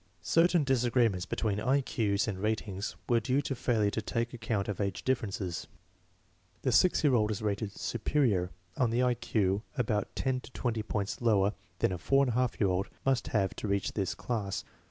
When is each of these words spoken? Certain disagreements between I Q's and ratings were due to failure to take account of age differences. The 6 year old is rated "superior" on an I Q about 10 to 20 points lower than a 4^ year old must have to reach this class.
Certain 0.23 0.63
disagreements 0.63 1.27
between 1.27 1.59
I 1.59 1.81
Q's 1.81 2.27
and 2.27 2.39
ratings 2.39 2.95
were 3.07 3.19
due 3.19 3.39
to 3.43 3.53
failure 3.53 3.91
to 3.91 4.01
take 4.01 4.33
account 4.33 4.67
of 4.67 4.81
age 4.81 5.03
differences. 5.03 5.67
The 6.63 6.71
6 6.71 7.03
year 7.03 7.13
old 7.13 7.29
is 7.29 7.43
rated 7.43 7.73
"superior" 7.73 8.49
on 8.75 8.91
an 8.93 9.03
I 9.03 9.13
Q 9.13 9.61
about 9.77 10.07
10 10.15 10.39
to 10.39 10.51
20 10.53 10.81
points 10.81 11.21
lower 11.21 11.53
than 11.77 11.91
a 11.91 11.99
4^ 11.99 12.59
year 12.59 12.67
old 12.71 12.89
must 13.05 13.27
have 13.27 13.55
to 13.57 13.67
reach 13.67 13.93
this 13.93 14.15
class. 14.15 14.63